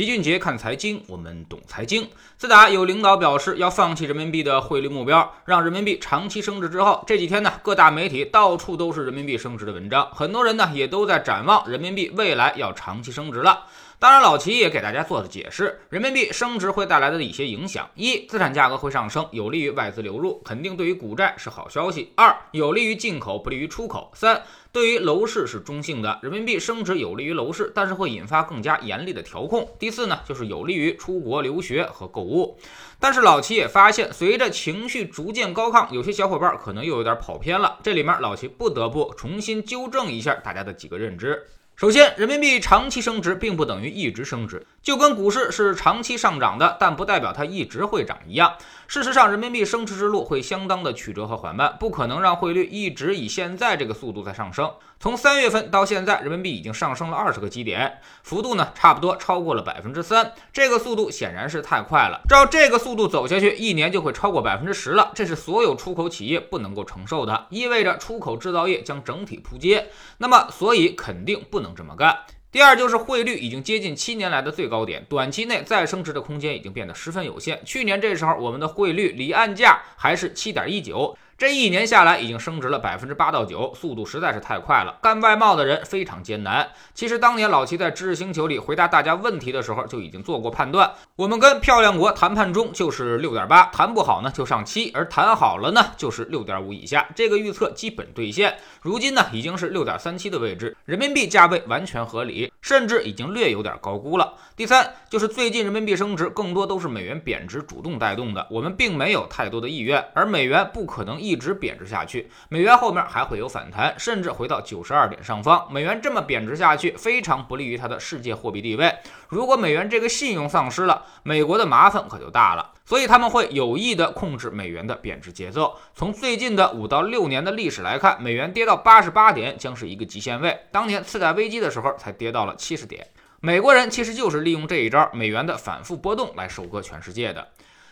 [0.00, 2.08] 齐俊杰看财经，我们懂财经。
[2.38, 13.66] 自打有领导表示要放弃人民币的汇率目标，让人民币长期升值之后，这几天呢，各大媒体到处都是人民币升值的文章，很多人呢也都在展望人民币未来要长期升值了。
[14.00, 32.58] 当然，老齐也给大家做了解释，人民币升值会带来的一些影响：一、资产价格会上升，有利于外资流入，肯定对于股债是好消息；二、有利于进口，不利于出口；三、对于楼市是中性的，人民币升值有利于楼市，但是会引发更加严厉的调控；第四呢，就是有利于出国留学和购物。
[32.98, 37.78] 但是老齐也发现，随着情绪逐渐高亢，有些小伙伴可能又有点跑偏了。
[37.82, 41.46] 这里面老齐不得不重新纠正一下大家的几个认知。
[41.80, 48.56] 首先，人民币长期升值并不等于一直升值，就跟股市是长期上涨的，但不代表它一直会涨一样。
[48.86, 54.70] 事实上，人民币升值之路会相当的曲折和缓慢，不可能让汇率一直以现在这个速度在上升。
[54.98, 62.20] 从三月份到现在，人民币已经上升了二十个基点，幅度呢差不多超过了百分之三，这个速度显然是太快了。
[62.28, 69.86] 照这个速度走下去，一年就会超过百分之十了，这是所有出口企业不能够承受的，意味着出口制造业将整体扑街。
[70.18, 72.16] 那么，所以肯定不能这么干。
[72.52, 77.60] 第二就是汇率已经接近七年来的最高点，短期内再升值的空间已经变得十分有限。
[77.64, 81.16] 去年这时候，我们的汇率离岸价还是七点一九。
[81.40, 84.98] 这一年下来，已经升值了百分之八到九，速度实在是太快了。
[85.00, 86.68] 干外贸的人非常艰难。
[86.92, 90.92] 其实当年老齐在知识星球里回答大家问题的时候，就已经做过判断。
[91.16, 97.08] 我们跟漂亮国谈判中就是六点八，谈不好呢就上七，而谈好了呢就是六点五以下。
[97.16, 98.58] 这个预测基本兑现。
[98.82, 104.34] 如今呢已经是六点三七的位置，人民币价位完全合理，甚至已经略有点高估了。
[104.54, 111.29] 第三就是最近人民币升值更多都是美元贬值主动带动的，我们并没有太多的意愿，而美元不可能一。
[111.30, 115.72] 一直贬值下去，美元后面还会有反弹，甚至回到九十二点上方。
[115.72, 118.92] 美元这么贬值下去，非常不利于它的世界货币地位。
[119.28, 122.72] 如果美元这个信用丧失了，美国的麻烦可就大了。
[122.84, 125.78] 所以他们会有意的控制美元的贬值节奏。
[125.94, 130.58] 从最近的五到六年的历史来看，美元跌到八十八点将是一个极限位。
[130.72, 133.06] 当年次贷危机的时候才跌到了七十点。
[133.40, 137.46] 美国人其实就是利用这一招，美元的反复波动来收割全世界的。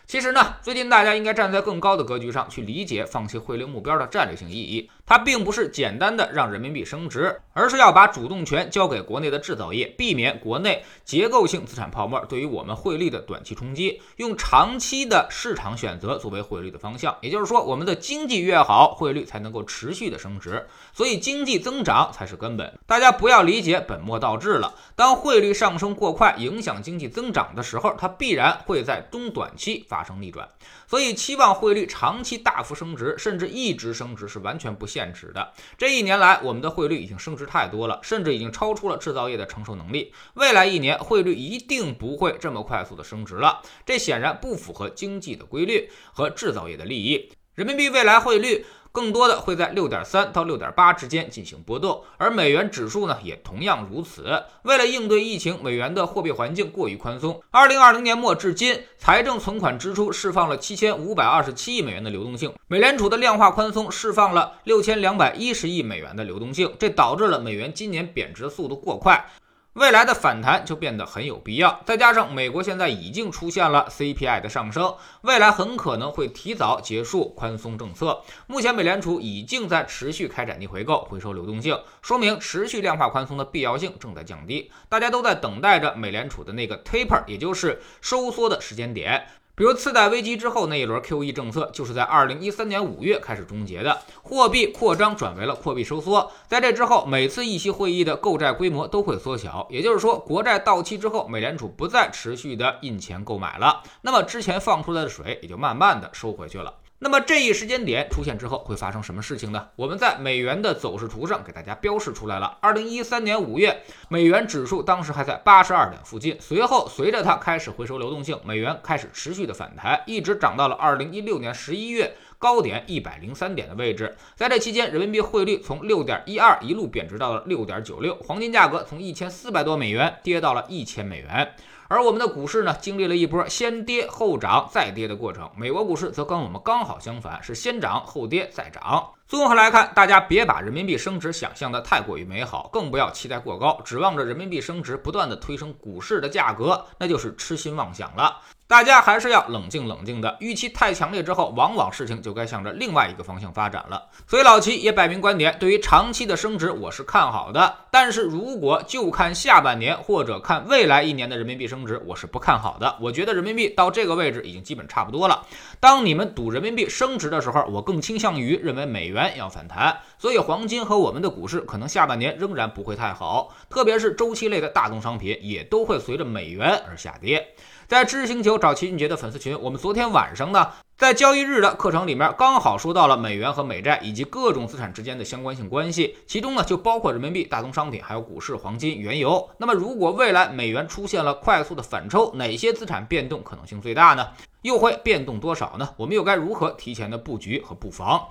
[0.08, 4.90] 其实呢，最近大家应该站在更高的格局上去理解放弃汇率目标的战略性意义。
[5.08, 17.16] 它并不是简单的让人民币升值，而是要把主动权交给国内的制造业，避免国内结构性资产泡沫对于我们汇率的短期冲击，用长期的市场选择作为汇率的方向。
[17.22, 20.66] 也就是说，我们的经济越好，汇率才能够持续的升值。
[20.92, 22.78] 所以，经济增长才是根本。
[22.86, 24.74] 大家不要理解本末倒置了。
[24.94, 30.46] 当汇率上升过快，影响经济增长的时候，它必然会在中短期发生逆转。
[30.86, 34.97] 所以，期望汇率长期大幅升值，甚至一直升值是完全不现。
[34.98, 40.12] 现值的这一年来，我们的汇率已经升值太多了，甚至已经超出了制造业的承受能力。
[40.34, 47.30] 未来一年，汇率一定不会这么快速的升值了，这显然不符合经济的规律和制造业的利益。
[47.54, 48.66] 人民币未来汇率。
[48.92, 54.42] 更多的会在六点三到六点八之间进行波动，而美元指数呢也同样如此。
[54.62, 57.40] 为了应对疫情，美元的货币环境过于宽松。
[57.50, 69.24] 二零二零年末至今，财政存款支出释放了七千五百二十七亿美元的流动性，美联储的量化宽松释放了六千两百一十亿美元的流动性，这导致了美元今年贬值速度过快。
[69.74, 78.22] 未来的反弹就变得很有必要，再加上美国现在已经出现了 CPI 的上升，未来很可能会提早结束宽松政策。
[78.48, 84.68] 目前美联储已经在持续开展逆回购，回收流动性，说明持续量化宽松的必要性正在降低。
[84.88, 89.28] 大家都在等待着美联储的那个 taper，也就是收缩的时间点。
[89.58, 96.30] 比如次贷危机之后那一轮 QE 政策，就是在二零一三年五月开始终结的，货币扩张转为了货币收缩。
[96.46, 106.74] 在这之后，每次议息会议的购债规模都会缩小，也就是说，国债到期之后，美联储不再持续的印钱购买了，那么之前放出来的水也就慢慢的收回去了。
[107.00, 109.68] 那么这一时间点出现之后会发生什么事情呢？
[109.76, 112.58] 我们在美元的走势图上给大家标示出来了。
[112.60, 124.16] 二零一三年五月，美元指数当时还在八十二点附近，随后随着它开始回收流动性，美元开始持续的反弹，一直涨到了二零一六年十一月高点一百零三点的位置。
[124.34, 131.54] 在这期间，人民币汇率从六点一二一路贬值到了六点九六，黄金价格从一千四百多美元跌到了一千美元。
[131.88, 135.50] 而我们的股市呢，经历了一波先跌后涨再跌的过程。
[135.56, 139.10] 美国股市则跟我们刚好相反，是先涨后跌再涨。
[139.26, 148.38] 综合来看，大家别把人民币升值想象的太过于美好，更不要期待过高，指望着人民币升值不断的推升股市的价格，那就是痴心妄想了。
[148.66, 154.02] 大家还是要冷静冷静的，预期太强烈之后，往往事情就该向着另外一个方向发展了。
[154.26, 157.74] 所以老齐也摆明观点，对于长期的升值，我是看好的。
[157.90, 162.96] 但是如果就看下半年或者看未来一年的人民币升升值，我是不看好的。
[163.00, 165.46] 我觉得人民币到这个位置已经基本差不多了。
[165.78, 169.96] 当你们赌人民币升值的时候，我更倾向于认为美元要反弹。
[170.18, 177.54] 所以黄金和我们的股市可能下半年仍然不会太好，特别是周期类的大宗商品也都会随着美元而下跌。
[177.86, 189.48] 在知识星球找齐俊杰的粉丝群，我们昨天晚上呢，在交易日的课程里面，刚好说到了美元和美债以及各种资产之间的相关性关系，其中呢就包括人民币、大宗商品，还有股市、黄金、原油。
[189.58, 194.26] 那么如果未来美元出现了快速的反抽，哪些资产变动可能性最大呢？
[194.62, 195.88] 又会变动多少呢？
[195.96, 198.26] 我们又该如何提前的布局和布防？